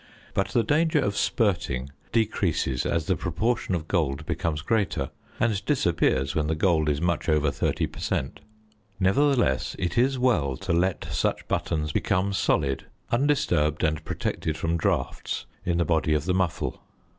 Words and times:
But 0.33 0.47
the 0.47 0.63
danger 0.63 0.97
of 0.97 1.15
spirting 1.15 1.91
decreases 2.11 2.87
as 2.87 3.05
the 3.05 3.15
proportion 3.15 3.75
of 3.75 3.87
gold 3.87 4.25
becomes 4.25 4.63
greater, 4.63 5.11
and 5.39 5.63
disappears 5.63 6.33
when 6.33 6.47
the 6.47 6.55
gold 6.55 6.89
is 6.89 6.99
much 6.99 7.29
over 7.29 7.51
30 7.51 7.85
per 7.85 7.99
cent. 7.99 8.39
Nevertheless 8.99 9.75
it 9.77 9.99
is 9.99 10.17
well 10.17 10.57
to 10.57 10.73
let 10.73 11.05
such 11.11 11.47
buttons 11.47 11.91
become 11.91 12.33
solid 12.33 12.85
undisturbed 13.11 13.83
and 13.83 14.03
protected 14.03 14.57
from 14.57 14.75
draughts 14.75 15.45
in 15.67 15.77
the 15.77 15.85
body 15.85 16.15
of 16.15 16.25
the 16.25 16.33
muffle. 16.33 16.81